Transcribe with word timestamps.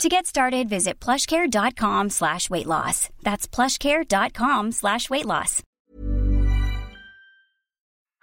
To 0.00 0.08
get 0.08 0.24
started, 0.26 0.68
visit 0.68 0.98
plushcare.com 0.98 2.10
slash 2.10 2.48
weight 2.48 2.66
loss. 2.66 3.10
That's 3.22 3.46
plushcare.com 3.46 4.72
slash 4.72 5.10
weight 5.10 5.26
loss. 5.26 5.60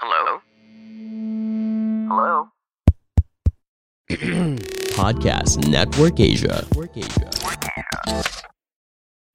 Hello? 0.02 0.42
Hello? 2.10 2.34
Podcast 4.98 5.62
Network 5.70 6.20
Asia. 6.20 6.66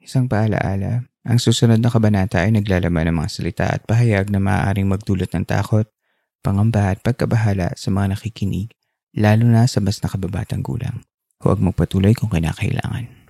Isang 0.02 0.28
paalaala, 0.28 1.06
ang 1.24 1.38
susunod 1.40 1.80
na 1.80 1.88
kabanata 1.88 2.42
ay 2.44 2.52
naglalaman 2.52 3.08
ng 3.08 3.16
mga 3.24 3.30
salita 3.30 3.64
at 3.70 3.86
pahayag 3.88 4.28
na 4.28 4.42
maaaring 4.42 4.90
magdulot 4.90 5.30
ng 5.32 5.46
takot, 5.48 5.88
pangamba 6.44 6.92
at 6.92 7.00
pagkabahala 7.00 7.72
sa 7.78 7.88
mga 7.88 8.18
nakikinig, 8.18 8.74
lalo 9.16 9.48
na 9.48 9.64
sa 9.64 9.80
mas 9.80 10.02
nakababatang 10.04 10.60
gulang. 10.60 11.00
Huwag 11.42 11.58
magpatuloy 11.58 12.14
kung 12.14 12.30
kinakailangan. 12.30 13.24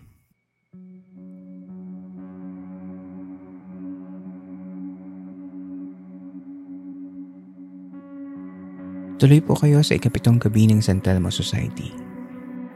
Tuloy 9.14 9.40
po 9.40 9.54
kayo 9.56 9.80
sa 9.80 9.96
ikapitong 9.96 10.36
gabi 10.36 10.68
ng 10.68 10.82
San 10.84 10.98
Telmo 11.00 11.30
Society. 11.30 11.94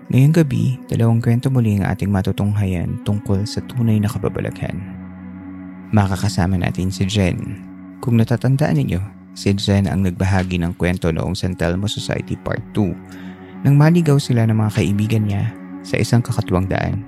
Ngayong 0.08 0.32
gabi, 0.32 0.80
dalawang 0.88 1.20
kwento 1.20 1.52
muli 1.52 1.76
ang 1.76 1.92
ating 1.92 2.08
matutunghayan 2.08 2.96
tungkol 3.04 3.44
sa 3.44 3.60
tunay 3.68 4.00
na 4.00 4.08
kababalaghan. 4.08 4.80
Makakasama 5.92 6.56
natin 6.56 6.88
si 6.88 7.04
Jen. 7.04 7.60
Kung 8.00 8.16
natatandaan 8.16 8.80
ninyo, 8.80 9.02
si 9.36 9.52
Jen 9.52 9.84
ang 9.84 10.06
nagbahagi 10.06 10.56
ng 10.62 10.78
kwento 10.80 11.12
noong 11.12 11.36
San 11.36 11.52
Telmo 11.52 11.84
Society 11.84 12.40
Part 12.40 12.64
2 12.72 13.27
nang 13.66 13.74
maligaw 13.74 14.18
sila 14.20 14.46
ng 14.46 14.54
mga 14.54 14.70
kaibigan 14.78 15.24
niya 15.26 15.50
sa 15.82 15.98
isang 15.98 16.22
kakatuwang 16.22 16.70
daan. 16.70 17.02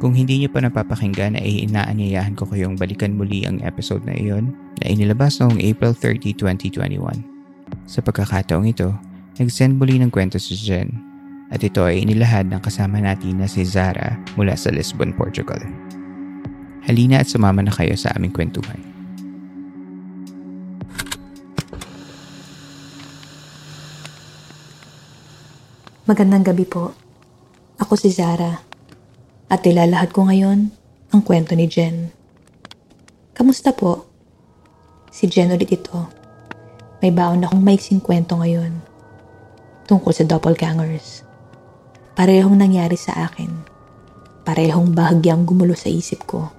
Kung 0.00 0.16
hindi 0.16 0.40
niyo 0.40 0.48
pa 0.48 0.64
napapakinggan 0.64 1.36
ay 1.36 1.68
inaanyayahan 1.68 2.32
ko 2.32 2.48
kayong 2.48 2.80
balikan 2.80 3.12
muli 3.12 3.44
ang 3.44 3.60
episode 3.60 4.00
na 4.08 4.16
iyon 4.16 4.56
na 4.80 4.88
inilabas 4.88 5.36
noong 5.36 5.60
April 5.60 5.92
30, 5.92 6.40
2021. 6.40 7.20
Sa 7.84 8.00
pagkakataong 8.00 8.64
ito, 8.64 8.96
nag-send 9.36 9.76
muli 9.76 10.00
ng 10.00 10.08
kwento 10.08 10.40
si 10.40 10.56
Jen 10.56 10.88
at 11.52 11.60
ito 11.60 11.84
ay 11.84 12.00
inilahad 12.00 12.48
ng 12.48 12.64
kasama 12.64 12.96
natin 13.02 13.44
na 13.44 13.46
si 13.50 13.60
Zara 13.66 14.16
mula 14.40 14.56
sa 14.56 14.72
Lisbon, 14.72 15.12
Portugal. 15.12 15.60
Halina 16.88 17.20
at 17.20 17.28
sumama 17.28 17.60
na 17.60 17.74
kayo 17.74 17.92
sa 17.92 18.08
aming 18.16 18.32
kwentuhan. 18.32 18.89
Magandang 26.10 26.42
gabi 26.42 26.66
po. 26.66 26.90
Ako 27.78 27.94
si 27.94 28.10
Zara. 28.10 28.58
At 29.46 29.62
ilalahad 29.62 30.10
ko 30.10 30.26
ngayon 30.26 30.74
ang 31.14 31.22
kwento 31.22 31.54
ni 31.54 31.70
Jen. 31.70 32.10
Kamusta 33.30 33.70
po? 33.70 34.10
Si 35.14 35.30
Jen 35.30 35.54
ulit 35.54 35.70
ito. 35.70 36.10
May 36.98 37.14
baon 37.14 37.46
akong 37.46 37.62
maiksing 37.62 38.02
kwento 38.02 38.34
ngayon. 38.34 38.82
Tungkol 39.86 40.10
sa 40.10 40.26
doppelgangers. 40.26 41.22
Parehong 42.18 42.58
nangyari 42.58 42.98
sa 42.98 43.30
akin. 43.30 43.62
Parehong 44.42 44.90
bahagyang 44.90 45.46
gumulo 45.46 45.78
sa 45.78 45.94
isip 45.94 46.26
ko. 46.26 46.50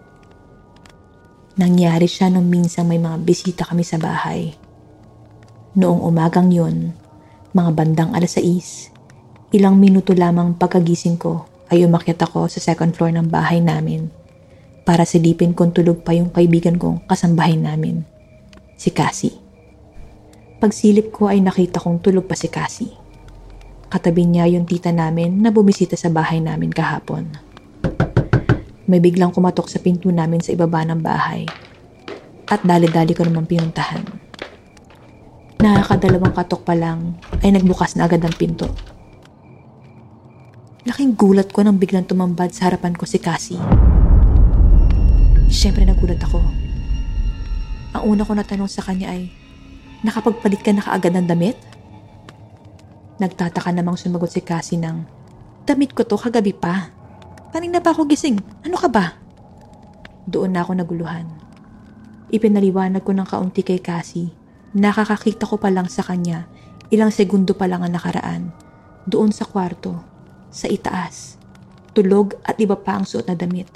Nangyari 1.59 2.07
siya 2.07 2.31
nung 2.31 2.47
minsan 2.47 2.87
may 2.87 3.03
mga 3.03 3.19
bisita 3.19 3.67
kami 3.67 3.83
sa 3.83 3.99
bahay. 3.99 4.55
Noong 5.75 6.07
umagang 6.07 6.55
yun, 6.55 6.95
mga 7.51 7.75
bandang 7.75 8.15
alas 8.15 8.39
6, 8.39 9.00
ilang 9.51 9.75
minuto 9.75 10.15
lamang 10.15 10.55
pagkagising 10.55 11.19
ko 11.19 11.43
ay 11.67 11.83
umakyat 11.83 12.23
ako 12.23 12.47
sa 12.47 12.63
second 12.63 12.95
floor 12.95 13.11
ng 13.11 13.27
bahay 13.27 13.59
namin 13.59 14.07
para 14.87 15.03
silipin 15.03 15.51
kung 15.51 15.75
tulog 15.75 16.07
pa 16.07 16.15
yung 16.15 16.31
kaibigan 16.31 16.79
kong 16.79 17.03
kasambahay 17.03 17.59
namin, 17.59 18.07
si 18.79 18.95
Cassie. 18.95 19.35
Pagsilip 20.63 21.11
ko 21.11 21.27
ay 21.27 21.43
nakita 21.43 21.83
kong 21.83 21.99
tulog 21.99 22.31
pa 22.31 22.35
si 22.39 22.47
Cassie. 22.47 22.95
Katabi 23.91 24.23
niya 24.23 24.47
yung 24.47 24.63
tita 24.63 24.95
namin 24.95 25.43
na 25.43 25.51
bumisita 25.51 25.99
sa 25.99 26.07
bahay 26.07 26.39
namin 26.39 26.71
kahapon. 26.71 27.27
May 28.87 29.03
biglang 29.03 29.35
kumatok 29.35 29.67
sa 29.67 29.83
pinto 29.83 30.07
namin 30.07 30.39
sa 30.39 30.55
ibaba 30.55 30.79
ng 30.87 31.03
bahay. 31.03 31.43
At 32.47 32.63
dali-dali 32.63 33.11
ko 33.11 33.27
naman 33.27 33.43
pinuntahan. 33.51 34.07
Nakakadalawang 35.59 36.35
katok 36.39 36.63
pa 36.63 36.71
lang 36.71 37.19
ay 37.43 37.51
nagbukas 37.51 37.99
na 37.99 38.07
agad 38.07 38.23
ang 38.23 38.35
pinto. 38.35 38.71
Laking 40.81 41.13
gulat 41.13 41.53
ko 41.53 41.61
nang 41.61 41.77
biglang 41.77 42.09
tumambad 42.09 42.57
sa 42.57 42.65
harapan 42.65 42.97
ko 42.97 43.05
si 43.05 43.21
Cassie. 43.21 43.61
Siyempre 45.45 45.85
nagulat 45.85 46.17
ako. 46.25 46.41
Ang 47.93 48.03
una 48.09 48.25
ko 48.25 48.33
natanong 48.33 48.65
sa 48.65 48.81
kanya 48.81 49.13
ay, 49.13 49.29
nakapagpalit 50.01 50.65
ka 50.65 50.73
na 50.73 50.81
kaagad 50.81 51.13
ng 51.13 51.29
damit? 51.29 51.53
Nagtataka 53.21 53.69
namang 53.69 53.93
sumagot 53.93 54.33
si 54.33 54.41
Cassie 54.41 54.81
ng, 54.81 55.05
damit 55.69 55.93
ko 55.93 56.01
to 56.01 56.17
kagabi 56.17 56.57
pa. 56.57 56.89
Kanina 57.53 57.77
pa 57.77 57.93
ako 57.93 58.09
gising. 58.09 58.41
Ano 58.65 58.73
ka 58.81 58.89
ba? 58.89 59.21
Doon 60.25 60.57
na 60.57 60.65
ako 60.65 60.81
naguluhan. 60.81 61.29
Ipinaliwanag 62.33 63.05
ko 63.05 63.13
ng 63.13 63.29
kaunti 63.29 63.61
kay 63.61 63.77
Cassie. 63.77 64.33
Nakakakita 64.73 65.45
ko 65.45 65.61
pa 65.61 65.69
lang 65.69 65.85
sa 65.93 66.01
kanya. 66.01 66.49
Ilang 66.89 67.13
segundo 67.13 67.53
pa 67.53 67.69
lang 67.69 67.85
ang 67.85 67.93
nakaraan. 67.93 68.49
Doon 69.05 69.29
sa 69.29 69.45
kwarto. 69.45 70.09
Sa 70.51 70.67
itaas. 70.67 71.39
Tulog 71.95 72.35
at 72.43 72.59
iba 72.59 72.75
pa 72.75 72.99
ang 72.99 73.07
suot 73.07 73.27
na 73.27 73.35
damit. 73.35 73.67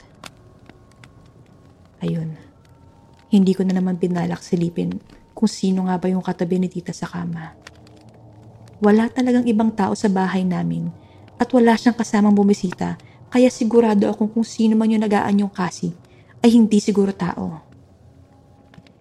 Ayun. 2.04 2.36
Hindi 3.32 3.52
ko 3.58 3.66
na 3.66 3.76
naman 3.76 3.98
binalak 3.98 4.46
silipin 4.46 5.02
kung 5.36 5.52
sino 5.52 5.90
nga 5.90 6.00
ba 6.00 6.08
yung 6.08 6.24
katabi 6.24 6.62
ni 6.62 6.72
tita 6.72 6.96
sa 6.96 7.10
kama. 7.10 7.52
Wala 8.80 9.12
talagang 9.12 9.44
ibang 9.48 9.76
tao 9.76 9.92
sa 9.96 10.08
bahay 10.08 10.48
namin 10.48 10.88
at 11.36 11.52
wala 11.52 11.76
siyang 11.76 11.96
kasamang 12.00 12.32
bumisita 12.32 12.96
kaya 13.28 13.52
sigurado 13.52 14.08
akong 14.08 14.32
kung 14.32 14.48
sino 14.48 14.80
man 14.80 14.88
yung 14.88 15.04
nagaan 15.04 15.44
yung 15.44 15.52
Cassie 15.52 15.92
ay 16.40 16.56
hindi 16.56 16.80
siguro 16.80 17.12
tao. 17.12 17.60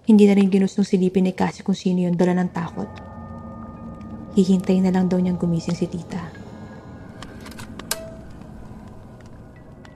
Hindi 0.05 0.27
na 0.27 0.35
rin 0.35 0.51
ginustong 0.51 0.83
silipin 0.83 1.31
ni 1.31 1.33
Cassie 1.33 1.63
kung 1.63 1.79
sino 1.79 2.03
yung 2.03 2.19
dala 2.19 2.35
ng 2.35 2.51
takot. 2.51 2.91
Hihintay 4.35 4.83
na 4.83 4.91
lang 4.91 5.07
daw 5.07 5.23
niyang 5.23 5.39
gumising 5.39 5.79
si 5.79 5.87
tita. 5.87 6.34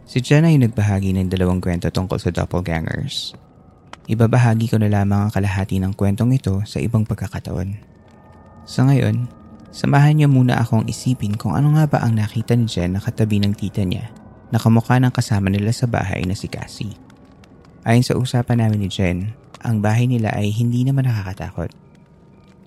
Si 0.08 0.24
Jen 0.24 0.48
ay 0.48 0.56
nagbahagi 0.56 1.12
ng 1.12 1.28
dalawang 1.28 1.60
kwento 1.60 1.92
tungkol 1.92 2.16
sa 2.16 2.32
doppelgangers. 2.32 3.36
Ibabahagi 4.08 4.72
ko 4.72 4.80
na 4.80 4.88
lamang 4.88 5.28
ang 5.28 5.32
kalahati 5.36 5.76
ng 5.84 5.92
kwentong 5.92 6.32
ito 6.32 6.64
sa 6.64 6.80
ibang 6.80 7.04
pagkakataon. 7.04 7.76
Sa 8.64 8.88
ngayon, 8.88 9.28
samahan 9.68 10.16
niyo 10.16 10.32
muna 10.32 10.64
akong 10.64 10.88
isipin 10.88 11.36
kung 11.36 11.52
ano 11.52 11.76
nga 11.76 11.84
ba 11.84 12.00
ang 12.00 12.16
nakita 12.16 12.56
ni 12.56 12.64
Jen 12.64 12.96
na 12.96 13.04
katabi 13.04 13.36
ng 13.44 13.52
tita 13.52 13.84
niya 13.84 14.08
na 14.48 14.56
kamukha 14.56 14.96
ng 14.96 15.12
kasama 15.12 15.52
nila 15.52 15.76
sa 15.76 15.84
bahay 15.84 16.24
na 16.24 16.32
si 16.32 16.48
Cassie. 16.48 16.96
Ayon 17.84 18.00
sa 18.00 18.16
usapan 18.16 18.64
namin 18.64 18.80
ni 18.80 18.88
Jen, 18.88 19.36
ang 19.60 19.84
bahay 19.84 20.08
nila 20.08 20.32
ay 20.32 20.48
hindi 20.56 20.88
naman 20.88 21.04
nakakatakot. 21.04 21.68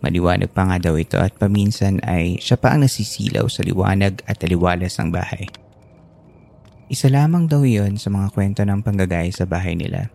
Maliwanag 0.06 0.54
pa 0.54 0.70
nga 0.70 0.78
daw 0.78 0.94
ito 0.94 1.18
at 1.18 1.34
paminsan 1.42 2.06
ay 2.06 2.38
siya 2.38 2.62
pa 2.62 2.78
ang 2.78 2.86
nasisilaw 2.86 3.50
sa 3.50 3.66
liwanag 3.66 4.22
at 4.30 4.38
aliwalas 4.46 4.94
ng 5.02 5.10
bahay. 5.10 5.50
Isa 6.92 7.08
lamang 7.08 7.48
daw 7.48 7.64
iyon 7.64 7.96
sa 7.96 8.12
mga 8.12 8.36
kwento 8.36 8.68
ng 8.68 8.84
panggagay 8.84 9.32
sa 9.32 9.48
bahay 9.48 9.80
nila. 9.80 10.12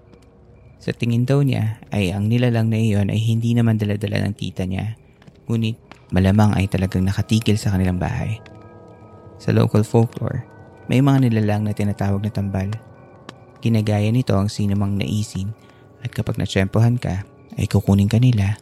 Sa 0.77 0.93
tingin 0.93 1.25
daw 1.25 1.41
niya 1.41 1.81
ay 1.89 2.13
ang 2.13 2.29
nilalang 2.29 2.69
na 2.69 2.77
iyon 2.77 3.09
ay 3.09 3.17
hindi 3.17 3.57
naman 3.57 3.81
daladala 3.81 4.29
ng 4.29 4.37
tita 4.37 4.69
niya, 4.69 4.93
ngunit 5.49 5.81
malamang 6.13 6.53
ay 6.53 6.69
talagang 6.69 7.09
nakatigil 7.09 7.57
sa 7.57 7.73
kanilang 7.73 7.97
bahay. 7.97 8.45
Sa 9.41 9.57
local 9.57 9.89
folklore, 9.89 10.45
may 10.93 11.01
mga 11.01 11.33
nilalang 11.33 11.65
na 11.65 11.73
tinatawag 11.73 12.21
na 12.21 12.29
tambal. 12.29 12.69
Ginagaya 13.65 14.13
nito 14.13 14.37
ang 14.37 14.53
sinumang 14.53 15.01
naisin 15.01 15.57
at 16.05 16.13
kapag 16.13 16.37
natsyempohan 16.37 17.01
ka 17.01 17.25
ay 17.57 17.65
kukunin 17.73 18.13
ka 18.13 18.21
nila 18.21 18.61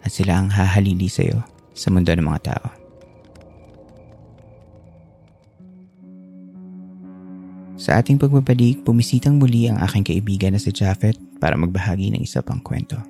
at 0.00 0.08
sila 0.08 0.40
ang 0.40 0.48
hahalili 0.48 1.12
sa 1.12 1.28
iyo 1.28 1.44
sa 1.76 1.92
mundo 1.92 2.08
ng 2.08 2.24
mga 2.24 2.56
tao. 2.56 2.79
Sa 7.80 7.96
ating 7.96 8.20
pagbabalik, 8.20 8.84
pumisitang 8.84 9.40
muli 9.40 9.64
ang 9.64 9.80
aking 9.80 10.04
kaibigan 10.04 10.52
na 10.52 10.60
si 10.60 10.68
Japheth 10.68 11.16
para 11.40 11.56
magbahagi 11.56 12.12
ng 12.12 12.20
isa 12.20 12.44
pang 12.44 12.60
kwento. 12.60 13.00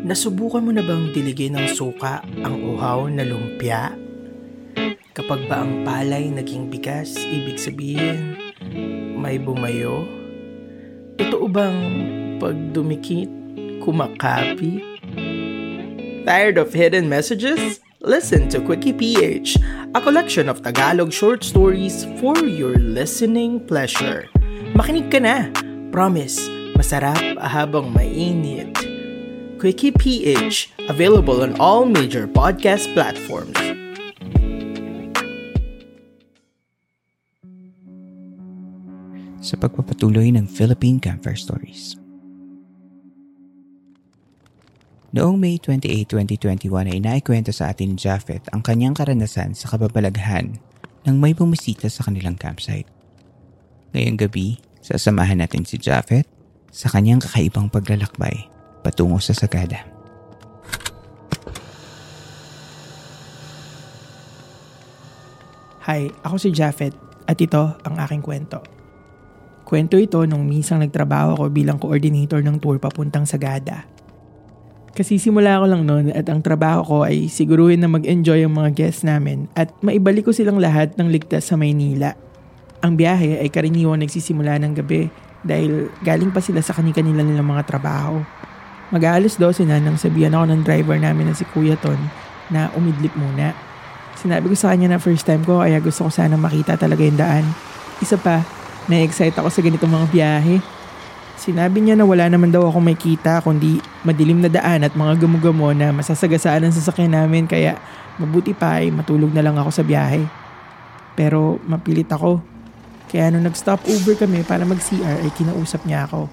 Nasubukan 0.00 0.64
mo 0.64 0.72
na 0.72 0.80
bang 0.80 1.12
diligin 1.12 1.60
ng 1.60 1.68
suka 1.76 2.24
ang 2.40 2.56
uhaw 2.56 3.12
na 3.12 3.20
lumpia? 3.20 3.92
Kapag 5.12 5.44
ba 5.44 5.60
ang 5.60 5.84
palay 5.84 6.32
naging 6.32 6.72
bigas, 6.72 7.20
ibig 7.20 7.60
sabihin, 7.60 8.40
may 9.20 9.36
bumayo? 9.36 10.08
Totoo 11.20 11.52
bang 11.52 11.78
pag 12.40 12.56
dumikit, 12.72 13.28
kumakapi? 13.84 14.80
Tired 16.24 16.56
of 16.56 16.72
hidden 16.72 17.12
messages? 17.12 17.83
Listen 18.04 18.52
to 18.52 18.60
Quickie 18.60 18.92
PH, 18.92 19.56
a 19.96 20.00
collection 20.04 20.52
of 20.52 20.60
Tagalog 20.60 21.08
short 21.08 21.40
stories 21.40 22.04
for 22.20 22.36
your 22.44 22.76
listening 22.76 23.64
pleasure. 23.64 24.28
Makinig 24.76 25.08
ka 25.08 25.24
na! 25.24 25.48
Promise, 25.88 26.36
masarap 26.76 27.16
habang 27.40 27.96
mainit. 27.96 28.76
Quickie 29.56 29.88
PH, 29.88 30.68
available 30.92 31.40
on 31.40 31.56
all 31.56 31.88
major 31.88 32.28
podcast 32.28 32.92
platforms. 32.92 33.56
Sa 39.40 39.56
pagpapatuloy 39.56 40.28
ng 40.36 40.44
Philippine 40.44 41.00
Campfire 41.00 41.40
Stories. 41.40 42.03
Noong 45.14 45.38
May 45.38 45.62
28, 45.62 46.10
2021 46.10 46.90
ay 46.90 46.98
naikwento 46.98 47.54
sa 47.54 47.70
atin 47.70 47.94
ni 47.94 47.96
Japheth 48.02 48.50
ang 48.50 48.66
kanyang 48.66 48.98
karanasan 48.98 49.54
sa 49.54 49.70
kababalaghan 49.70 50.58
nang 51.06 51.22
may 51.22 51.30
bumisita 51.30 51.86
sa 51.86 52.02
kanilang 52.02 52.34
campsite. 52.34 52.90
Ngayong 53.94 54.18
gabi, 54.18 54.58
sasamahan 54.82 55.38
natin 55.38 55.62
si 55.62 55.78
Japheth 55.78 56.26
sa 56.74 56.90
kanyang 56.90 57.22
kakaibang 57.22 57.70
paglalakbay 57.70 58.50
patungo 58.82 59.22
sa 59.22 59.38
Sagada. 59.38 59.86
Hi, 65.86 66.10
ako 66.26 66.42
si 66.42 66.50
Japheth 66.50 66.98
at 67.30 67.38
ito 67.38 67.62
ang 67.86 68.02
aking 68.02 68.18
kwento. 68.18 68.66
Kwento 69.62 69.94
ito 69.94 70.26
nung 70.26 70.42
misang 70.42 70.82
nagtrabaho 70.82 71.38
ko 71.38 71.44
bilang 71.54 71.78
coordinator 71.78 72.42
ng 72.42 72.58
tour 72.58 72.82
papuntang 72.82 73.30
Sagada. 73.30 73.93
Kasi 74.94 75.18
simula 75.18 75.58
ko 75.58 75.66
lang 75.66 75.82
noon 75.82 76.14
at 76.14 76.22
ang 76.30 76.38
trabaho 76.38 76.86
ko 76.86 76.96
ay 77.02 77.26
siguruhin 77.26 77.82
na 77.82 77.90
mag-enjoy 77.90 78.46
ang 78.46 78.54
mga 78.54 78.70
guests 78.78 79.02
namin 79.02 79.50
at 79.58 79.74
maibalik 79.82 80.22
ko 80.22 80.30
silang 80.30 80.62
lahat 80.62 80.94
ng 80.94 81.10
ligtas 81.10 81.50
sa 81.50 81.58
Maynila. 81.58 82.14
Ang 82.78 82.94
biyahe 82.94 83.42
ay 83.42 83.50
karaniwan 83.50 83.98
nagsisimula 84.06 84.54
ng 84.62 84.72
gabi 84.78 85.10
dahil 85.42 85.90
galing 86.06 86.30
pa 86.30 86.38
sila 86.38 86.62
sa 86.62 86.78
kanikanila 86.78 87.26
nilang 87.26 87.50
mga 87.50 87.66
trabaho. 87.66 88.22
Mag-aalas 88.94 89.34
12 89.34 89.66
na 89.66 89.82
nang 89.82 89.98
sabihan 89.98 90.30
ako 90.30 90.54
ng 90.54 90.60
driver 90.62 90.94
namin 90.94 91.26
na 91.26 91.34
si 91.34 91.42
Kuya 91.42 91.74
Ton 91.74 91.98
na 92.54 92.70
umidlip 92.78 93.18
muna. 93.18 93.50
Sinabi 94.14 94.46
ko 94.46 94.54
sa 94.54 94.70
kanya 94.70 94.94
na 94.94 95.02
first 95.02 95.26
time 95.26 95.42
ko 95.42 95.58
kaya 95.58 95.82
gusto 95.82 96.06
ko 96.06 96.10
sana 96.14 96.38
makita 96.38 96.78
talaga 96.78 97.02
yung 97.02 97.18
daan. 97.18 97.42
Isa 97.98 98.14
pa, 98.14 98.46
na-excite 98.86 99.34
ako 99.34 99.50
sa 99.50 99.58
ganitong 99.58 99.90
mga 99.90 100.06
biyahe. 100.14 100.56
Sinabi 101.34 101.82
niya 101.82 101.98
na 101.98 102.06
wala 102.06 102.30
naman 102.30 102.54
daw 102.54 102.70
ako 102.70 102.78
may 102.78 102.94
kita 102.94 103.42
kundi 103.42 103.82
madilim 104.06 104.38
na 104.38 104.48
daan 104.48 104.86
at 104.86 104.94
mga 104.94 105.18
gamo-gamo 105.18 105.74
na 105.74 105.90
masasagasaan 105.90 106.62
ang 106.62 106.74
sasakyan 106.74 107.10
namin 107.10 107.50
kaya 107.50 107.74
mabuti 108.22 108.54
pa 108.54 108.78
ay 108.78 108.94
matulog 108.94 109.34
na 109.34 109.42
lang 109.42 109.58
ako 109.58 109.70
sa 109.74 109.82
biyahe. 109.82 110.22
Pero 111.18 111.58
mapilit 111.66 112.06
ako. 112.10 112.38
Kaya 113.10 113.30
nung 113.30 113.46
nag-stop 113.46 113.82
over 113.86 114.14
kami 114.14 114.46
para 114.46 114.62
mag-CR 114.62 115.22
ay 115.22 115.30
kinausap 115.34 115.82
niya 115.86 116.06
ako. 116.06 116.30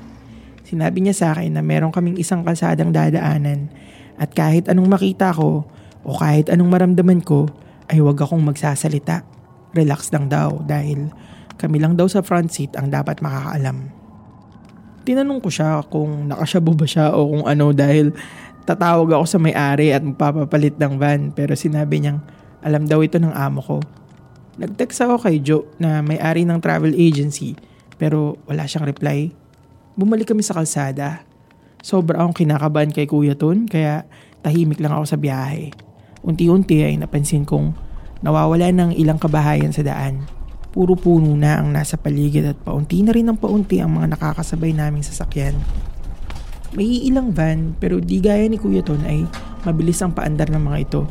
Sinabi 0.66 1.04
niya 1.04 1.14
sa 1.18 1.26
akin 1.34 1.58
na 1.58 1.62
meron 1.66 1.92
kaming 1.92 2.16
isang 2.22 2.46
kalsadang 2.46 2.94
dadaanan 2.94 3.74
at 4.22 4.32
kahit 4.32 4.70
anong 4.70 4.88
makita 4.88 5.34
ko 5.34 5.66
o 6.06 6.10
kahit 6.18 6.48
anong 6.50 6.70
maramdaman 6.70 7.22
ko 7.26 7.50
ay 7.90 8.00
huwag 8.00 8.22
akong 8.22 8.42
magsasalita. 8.42 9.26
Relax 9.74 10.14
lang 10.14 10.30
daw 10.30 10.62
dahil 10.64 11.10
kami 11.58 11.78
lang 11.82 11.98
daw 11.98 12.08
sa 12.08 12.24
front 12.24 12.50
seat 12.54 12.74
ang 12.78 12.90
dapat 12.90 13.20
makakaalam. 13.20 14.01
Tinanong 15.02 15.42
ko 15.42 15.50
siya 15.50 15.82
kung 15.90 16.30
nakasyabo 16.30 16.78
ba 16.78 16.86
siya 16.86 17.14
o 17.18 17.26
kung 17.26 17.44
ano 17.50 17.74
dahil 17.74 18.14
tatawag 18.70 19.18
ako 19.18 19.26
sa 19.26 19.40
may-ari 19.42 19.90
at 19.90 20.06
magpapapalit 20.06 20.78
ng 20.78 21.02
van 21.02 21.34
pero 21.34 21.58
sinabi 21.58 21.98
niyang 21.98 22.22
alam 22.62 22.86
daw 22.86 23.02
ito 23.02 23.18
ng 23.18 23.34
amo 23.34 23.60
ko. 23.66 23.78
Nag-text 24.62 25.02
ako 25.02 25.26
kay 25.26 25.42
Joe 25.42 25.66
na 25.82 26.06
may-ari 26.06 26.46
ng 26.46 26.62
travel 26.62 26.94
agency 26.94 27.58
pero 27.98 28.38
wala 28.46 28.70
siyang 28.70 28.86
reply. 28.86 29.34
Bumalik 29.98 30.30
kami 30.30 30.46
sa 30.46 30.54
kalsada. 30.54 31.26
Sobra 31.82 32.22
akong 32.22 32.46
kinakabahan 32.46 32.94
kay 32.94 33.10
Kuya 33.10 33.34
Ton 33.34 33.66
kaya 33.66 34.06
tahimik 34.46 34.78
lang 34.78 34.94
ako 34.94 35.06
sa 35.10 35.18
biyahe. 35.18 35.74
Unti-unti 36.22 36.86
ay 36.86 37.02
napansin 37.02 37.42
kong 37.42 37.74
nawawala 38.22 38.70
ng 38.70 38.94
ilang 38.94 39.18
kabahayan 39.18 39.74
sa 39.74 39.82
daan. 39.82 40.30
Puro 40.72 40.96
puno 40.96 41.36
na 41.36 41.60
ang 41.60 41.76
nasa 41.76 42.00
paligid 42.00 42.48
at 42.48 42.56
paunti 42.56 43.04
na 43.04 43.12
rin 43.12 43.28
ng 43.28 43.36
paunti 43.36 43.84
ang 43.84 44.00
mga 44.00 44.16
nakakasabay 44.16 44.72
naming 44.72 45.04
sasakyan. 45.04 45.60
May 46.72 47.04
ilang 47.04 47.36
van 47.36 47.76
pero 47.76 48.00
di 48.00 48.24
gaya 48.24 48.48
ni 48.48 48.56
Kuya 48.56 48.80
Ton 48.80 49.04
ay 49.04 49.28
mabilis 49.68 50.00
ang 50.00 50.16
paandar 50.16 50.48
ng 50.48 50.64
mga 50.64 50.78
ito. 50.80 51.04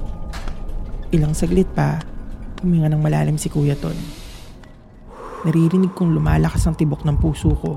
Ilang 1.13 1.37
saglit 1.37 1.69
pa, 1.77 2.01
huminga 2.65 2.89
ng 2.89 3.05
malalim 3.05 3.37
si 3.37 3.53
Kuya 3.53 3.77
Ton. 3.77 3.97
Naririnig 5.45 5.93
kong 5.93 6.17
lumalakas 6.17 6.65
ang 6.65 6.81
tibok 6.81 7.05
ng 7.05 7.21
puso 7.21 7.53
ko. 7.53 7.77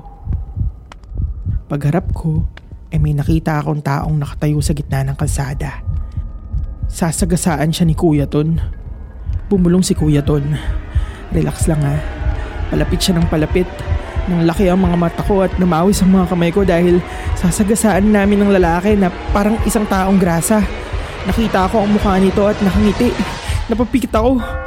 Pagharap 1.68 2.16
ko, 2.16 2.48
ay 2.94 3.02
may 3.02 3.12
nakita 3.12 3.58
akong 3.58 3.82
taong 3.82 4.16
nakatayo 4.16 4.62
sa 4.62 4.70
gitna 4.70 5.02
ng 5.02 5.18
kalsada. 5.18 5.82
Sasagasaan 6.88 7.74
siya 7.74 7.84
ni 7.84 7.98
Kuya 7.98 8.30
Ton. 8.30 8.56
Bumulong 9.50 9.82
si 9.82 9.98
Kuya 9.98 10.22
Ton. 10.22 10.83
Relax 11.34 11.66
lang 11.66 11.82
ha. 11.82 11.98
Palapit 12.70 13.02
siya 13.02 13.18
ng 13.18 13.26
palapit. 13.26 13.66
Nang 14.30 14.48
laki 14.48 14.70
ang 14.72 14.80
mga 14.80 14.96
mata 14.96 15.20
ko 15.20 15.44
at 15.44 15.52
namawis 15.60 16.00
ang 16.00 16.16
mga 16.16 16.32
kamay 16.32 16.50
ko 16.54 16.64
dahil 16.64 17.02
sasagasaan 17.36 18.08
namin 18.08 18.40
ng 18.40 18.56
lalaki 18.56 18.96
na 18.96 19.12
parang 19.34 19.58
isang 19.68 19.84
taong 19.84 20.16
grasa. 20.16 20.64
Nakita 21.28 21.68
ko 21.68 21.84
ang 21.84 21.92
mukha 21.92 22.16
nito 22.16 22.46
at 22.48 22.56
nakangiti. 22.64 23.12
Napapikit 23.68 24.14
ako. 24.16 24.63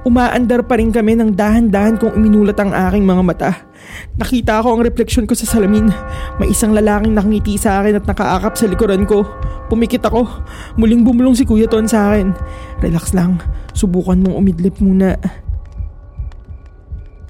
Umaandar 0.00 0.64
pa 0.64 0.80
rin 0.80 0.88
kami 0.88 1.12
ng 1.12 1.36
dahan-dahan 1.36 2.00
kung 2.00 2.16
iminulat 2.16 2.56
ang 2.56 2.72
aking 2.72 3.04
mga 3.04 3.22
mata. 3.22 3.50
Nakita 4.16 4.64
ko 4.64 4.76
ang 4.76 4.80
refleksyon 4.80 5.28
ko 5.28 5.36
sa 5.36 5.44
salamin. 5.44 5.92
May 6.40 6.56
isang 6.56 6.72
lalaking 6.72 7.12
nakangiti 7.12 7.60
sa 7.60 7.84
akin 7.84 8.00
at 8.00 8.08
nakaakap 8.08 8.56
sa 8.56 8.64
likuran 8.64 9.04
ko. 9.04 9.28
Pumikit 9.68 10.00
ako. 10.08 10.24
Muling 10.80 11.04
bumulong 11.04 11.36
si 11.36 11.44
Kuya 11.44 11.68
Ton 11.68 11.84
sa 11.84 12.16
akin. 12.16 12.32
Relax 12.80 13.12
lang. 13.12 13.44
Subukan 13.76 14.24
mong 14.24 14.40
umidlip 14.40 14.80
muna. 14.80 15.20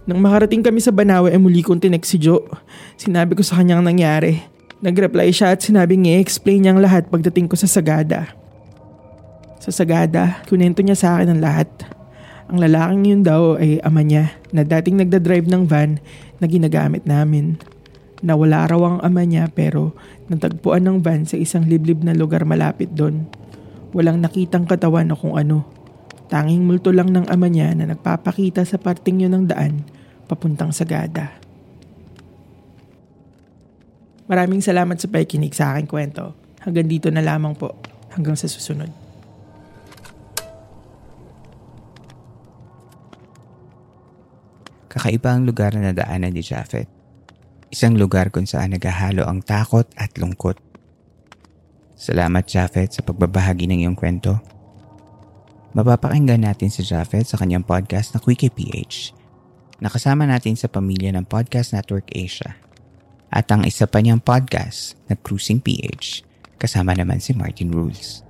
Nang 0.06 0.22
makarating 0.22 0.62
kami 0.62 0.78
sa 0.78 0.94
Banawe 0.94 1.26
ay 1.26 1.42
muli 1.42 1.66
kong 1.66 1.82
tinext 1.82 2.14
si 2.14 2.18
Joe. 2.22 2.46
Sinabi 2.94 3.34
ko 3.34 3.42
sa 3.42 3.58
kanya 3.58 3.82
ang 3.82 3.86
nangyari. 3.90 4.46
Nag-reply 4.80 5.28
siya 5.34 5.58
at 5.58 5.60
sinabing 5.60 6.06
i-explain 6.06 6.64
niya 6.64 6.72
ang 6.72 6.80
lahat 6.80 7.10
pagdating 7.10 7.50
ko 7.50 7.58
sa 7.58 7.66
Sagada. 7.66 8.30
Sa 9.60 9.68
Sagada, 9.68 10.40
kunento 10.48 10.80
niya 10.80 10.96
sa 10.96 11.18
akin 11.18 11.36
ang 11.36 11.40
lahat. 11.42 11.68
Ang 12.50 12.58
lalaking 12.58 13.06
yun 13.06 13.22
daw 13.22 13.54
ay 13.62 13.78
ama 13.86 14.02
niya 14.02 14.34
na 14.50 14.66
dating 14.66 14.98
nagda-drive 14.98 15.46
ng 15.46 15.70
van 15.70 16.02
na 16.42 16.50
ginagamit 16.50 17.06
namin. 17.06 17.62
Nawala 18.26 18.66
raw 18.66 18.82
ang 18.90 18.98
ama 19.06 19.22
niya 19.22 19.46
pero 19.54 19.94
natagpuan 20.26 20.82
ng 20.82 20.98
van 20.98 21.22
sa 21.30 21.38
isang 21.38 21.70
liblib 21.70 22.02
na 22.02 22.10
lugar 22.10 22.42
malapit 22.42 22.90
doon. 22.90 23.30
Walang 23.94 24.18
nakitang 24.18 24.66
katawan 24.66 25.14
o 25.14 25.16
kung 25.16 25.38
ano. 25.38 25.62
Tanging 26.26 26.66
multo 26.66 26.90
lang 26.90 27.14
ng 27.14 27.30
ama 27.30 27.46
niya 27.46 27.70
na 27.78 27.94
nagpapakita 27.94 28.66
sa 28.66 28.82
parting 28.82 29.22
yun 29.22 29.30
ng 29.30 29.46
daan 29.46 29.86
papuntang 30.26 30.74
Sagada. 30.74 31.38
Maraming 34.26 34.62
salamat 34.62 34.98
sa 34.98 35.06
pakikinig 35.06 35.54
sa 35.54 35.74
aking 35.74 35.86
kwento. 35.86 36.34
Hanggang 36.66 36.90
dito 36.90 37.14
na 37.14 37.22
lamang 37.22 37.54
po. 37.54 37.78
Hanggang 38.10 38.34
sa 38.34 38.50
susunod. 38.50 38.99
Kakaiba 44.90 45.38
ang 45.38 45.46
lugar 45.46 45.70
na 45.70 45.94
nadaanan 45.94 46.34
ni 46.34 46.42
Japheth. 46.42 46.90
Isang 47.70 47.94
lugar 47.94 48.34
kung 48.34 48.50
saan 48.50 48.74
naghahalo 48.74 49.22
ang 49.22 49.46
takot 49.46 49.86
at 49.94 50.10
lungkot. 50.18 50.58
Salamat 51.94 52.42
Japheth 52.50 52.98
sa 52.98 53.06
pagbabahagi 53.06 53.70
ng 53.70 53.86
iyong 53.86 53.94
kwento. 53.94 54.42
Mapapakinggan 55.78 56.42
natin 56.42 56.74
si 56.74 56.82
Japheth 56.82 57.30
sa 57.30 57.38
kanyang 57.38 57.62
podcast 57.62 58.10
na 58.10 58.18
Quickie 58.18 58.50
PH. 58.50 59.14
Nakasama 59.78 60.26
natin 60.26 60.58
sa 60.58 60.66
pamilya 60.66 61.14
ng 61.14 61.24
Podcast 61.24 61.72
Network 61.72 62.10
Asia. 62.10 62.58
At 63.30 63.46
ang 63.54 63.62
isa 63.62 63.86
pa 63.86 64.02
niyang 64.02 64.18
podcast 64.18 64.98
na 65.06 65.14
Cruising 65.14 65.62
PH 65.62 66.26
kasama 66.60 66.92
naman 66.92 67.22
si 67.22 67.32
Martin 67.32 67.70
Rules. 67.70 68.26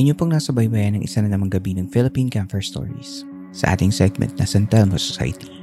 Inyo 0.00 0.16
pong 0.16 0.32
nasa 0.32 0.48
baybayan 0.48 0.96
ng 0.96 1.04
isa 1.04 1.20
na 1.20 1.28
namang 1.28 1.52
gabi 1.52 1.76
ng 1.76 1.84
Philippine 1.92 2.32
Camper 2.32 2.64
Stories 2.64 3.28
sa 3.52 3.76
ating 3.76 3.92
segment 3.92 4.32
na 4.40 4.48
San 4.48 4.64
Telmo 4.64 4.96
Society. 4.96 5.60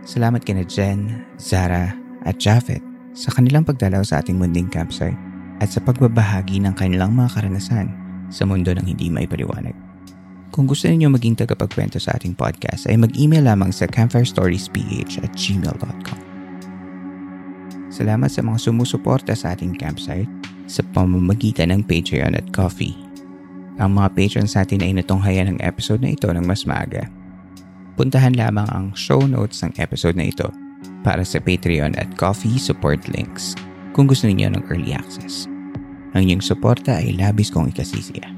Salamat 0.00 0.40
kina 0.48 0.64
Jen, 0.64 1.28
Zara, 1.36 1.92
at 2.24 2.40
Jafet 2.40 2.80
sa 3.12 3.28
kanilang 3.36 3.68
pagdalaw 3.68 4.00
sa 4.00 4.24
ating 4.24 4.40
munding 4.40 4.72
campsite 4.72 5.16
at 5.60 5.68
sa 5.68 5.84
pagbabahagi 5.84 6.56
ng 6.64 6.72
kanilang 6.72 7.12
mga 7.12 7.36
karanasan 7.36 7.92
sa 8.32 8.48
mundo 8.48 8.72
ng 8.72 8.96
hindi 8.96 9.12
may. 9.12 9.28
Kung 10.48 10.64
gusto 10.64 10.88
niyo 10.88 11.12
maging 11.12 11.44
tagapagkwento 11.44 12.00
sa 12.00 12.16
ating 12.16 12.32
podcast 12.32 12.88
ay 12.88 12.96
mag-email 12.96 13.44
lamang 13.44 13.76
sa 13.76 13.84
campfirestoriesph 13.84 14.72
at 15.20 15.36
gmail.com. 15.36 16.20
Salamat 17.92 18.32
sa 18.32 18.40
mga 18.40 18.56
sumusuporta 18.56 19.36
sa 19.36 19.52
ating 19.52 19.76
campsite 19.76 20.32
sa 20.64 20.80
pamamagitan 20.96 21.76
ng 21.76 21.84
Patreon 21.84 22.32
at 22.32 22.48
Coffee. 22.56 23.09
Ang 23.80 23.96
mga 23.96 24.12
patrons 24.12 24.52
natin 24.52 24.84
ay 24.84 24.92
natunghayan 24.92 25.56
ng 25.56 25.58
episode 25.64 26.04
na 26.04 26.12
ito 26.12 26.28
ng 26.28 26.44
mas 26.44 26.68
maaga. 26.68 27.08
Puntahan 27.96 28.36
lamang 28.36 28.68
ang 28.68 28.92
show 28.92 29.24
notes 29.24 29.64
ng 29.64 29.72
episode 29.80 30.20
na 30.20 30.28
ito 30.28 30.52
para 31.00 31.24
sa 31.24 31.40
Patreon 31.40 31.96
at 31.96 32.12
Coffee 32.20 32.60
support 32.60 33.00
links 33.08 33.56
kung 33.96 34.04
gusto 34.04 34.28
niyo 34.28 34.52
ng 34.52 34.68
early 34.68 34.92
access. 34.92 35.48
Ang 36.12 36.28
inyong 36.28 36.44
suporta 36.44 37.00
ay 37.00 37.16
labis 37.16 37.48
kong 37.48 37.72
ikasisiya. 37.72 38.28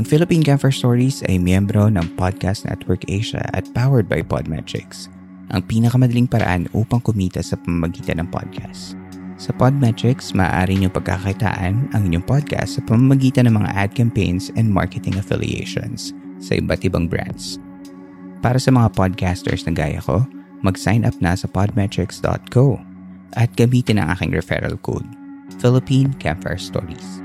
Ang 0.00 0.08
Philippine 0.08 0.40
Camper 0.40 0.72
Stories 0.72 1.20
ay 1.28 1.36
miyembro 1.36 1.92
ng 1.92 2.16
Podcast 2.16 2.64
Network 2.64 3.04
Asia 3.12 3.44
at 3.52 3.68
powered 3.76 4.08
by 4.08 4.24
Podmetrics, 4.24 5.12
ang 5.52 5.60
pinakamadaling 5.68 6.24
paraan 6.24 6.64
upang 6.72 7.04
kumita 7.04 7.44
sa 7.44 7.60
pamamagitan 7.60 8.24
ng 8.24 8.28
podcast. 8.32 8.96
Sa 9.42 9.50
Podmetrics, 9.58 10.38
maaari 10.38 10.78
niyong 10.78 10.94
pagkakakitaan 10.94 11.90
ang 11.90 12.02
inyong 12.06 12.22
podcast 12.22 12.78
sa 12.78 12.80
pamamagitan 12.86 13.50
ng 13.50 13.58
mga 13.58 13.74
ad 13.74 13.90
campaigns 13.90 14.54
and 14.54 14.70
marketing 14.70 15.18
affiliations 15.18 16.14
sa 16.38 16.62
iba't 16.62 16.86
ibang 16.86 17.10
brands. 17.10 17.58
Para 18.38 18.62
sa 18.62 18.70
mga 18.70 18.94
podcasters 18.94 19.66
na 19.66 19.74
gaya 19.74 19.98
ko, 19.98 20.22
mag-sign 20.62 21.02
up 21.02 21.18
na 21.18 21.34
sa 21.34 21.50
podmetrics.co 21.50 22.78
at 23.34 23.50
gamitin 23.58 23.98
ang 23.98 24.14
aking 24.14 24.30
referral 24.30 24.78
code, 24.86 25.10
Philippine 25.58 26.14
Campfire 26.22 26.62
Stories. 26.62 27.18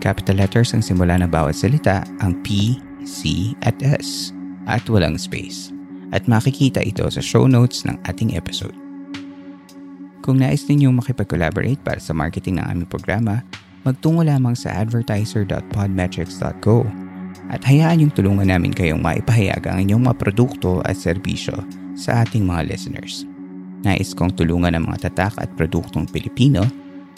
Capital 0.00 0.40
letters 0.40 0.72
ang 0.72 0.80
simula 0.80 1.20
ng 1.20 1.28
bawat 1.28 1.60
salita 1.60 2.08
ang 2.24 2.40
P, 2.40 2.80
C 3.04 3.52
at 3.68 3.76
S 3.84 4.32
at 4.64 4.80
walang 4.88 5.20
space. 5.20 5.68
At 6.16 6.24
makikita 6.24 6.80
ito 6.80 7.04
sa 7.12 7.20
show 7.20 7.44
notes 7.44 7.84
ng 7.84 8.00
ating 8.08 8.32
episode. 8.32 8.89
Kung 10.30 10.38
nais 10.38 10.62
ninyong 10.62 11.02
makipag-collaborate 11.02 11.82
para 11.82 11.98
sa 11.98 12.14
marketing 12.14 12.62
ng 12.62 12.66
aming 12.70 12.86
programa, 12.86 13.42
magtungo 13.82 14.22
lamang 14.22 14.54
sa 14.54 14.70
advertiser.podmetrics.co 14.78 16.86
at 17.50 17.58
hayaan 17.66 18.06
yung 18.06 18.14
tulungan 18.14 18.46
namin 18.46 18.70
kayong 18.70 19.02
maipahayag 19.02 19.58
ang 19.66 19.82
inyong 19.82 20.06
mga 20.06 20.22
produkto 20.22 20.86
at 20.86 20.94
serbisyo 20.94 21.66
sa 21.98 22.22
ating 22.22 22.46
mga 22.46 22.62
listeners. 22.70 23.26
Nais 23.82 24.14
kong 24.14 24.38
tulungan 24.38 24.78
ang 24.78 24.86
mga 24.86 25.10
tatak 25.10 25.34
at 25.42 25.50
produktong 25.58 26.06
Pilipino 26.06 26.62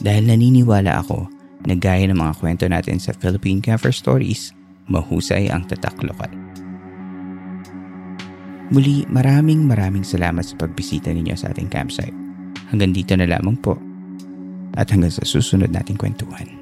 dahil 0.00 0.32
naniniwala 0.32 1.04
ako 1.04 1.28
na 1.68 1.76
gaya 1.76 2.08
ng 2.08 2.16
mga 2.16 2.32
kwento 2.40 2.64
natin 2.64 2.96
sa 2.96 3.12
Philippine 3.12 3.60
Camper 3.60 3.92
Stories, 3.92 4.56
mahusay 4.88 5.52
ang 5.52 5.68
tatak 5.68 6.00
lokal. 6.00 6.32
Muli, 8.72 9.04
maraming 9.12 9.68
maraming 9.68 10.00
salamat 10.00 10.48
sa 10.48 10.56
pagbisita 10.56 11.12
ninyo 11.12 11.36
sa 11.36 11.52
ating 11.52 11.68
campsite. 11.68 12.21
Hanggang 12.72 12.96
dito 12.96 13.12
na 13.12 13.28
lamang 13.28 13.60
po. 13.60 13.76
At 14.72 14.88
hanggang 14.88 15.12
sa 15.12 15.28
susunod 15.28 15.68
nating 15.68 16.00
kwentuhan. 16.00 16.61